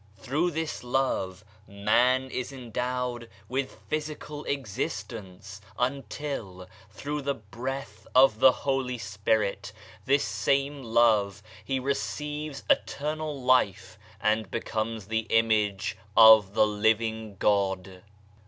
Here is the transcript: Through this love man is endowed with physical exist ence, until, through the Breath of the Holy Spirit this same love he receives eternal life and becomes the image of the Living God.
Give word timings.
Through 0.17 0.49
this 0.49 0.83
love 0.83 1.45
man 1.67 2.31
is 2.31 2.51
endowed 2.51 3.29
with 3.47 3.77
physical 3.87 4.43
exist 4.45 5.13
ence, 5.13 5.61
until, 5.77 6.67
through 6.89 7.21
the 7.21 7.35
Breath 7.35 8.07
of 8.15 8.39
the 8.39 8.51
Holy 8.51 8.97
Spirit 8.97 9.71
this 10.05 10.23
same 10.23 10.81
love 10.81 11.43
he 11.63 11.79
receives 11.79 12.63
eternal 12.67 13.39
life 13.39 13.99
and 14.19 14.49
becomes 14.49 15.05
the 15.05 15.27
image 15.29 15.95
of 16.17 16.55
the 16.55 16.65
Living 16.65 17.35
God. 17.35 18.01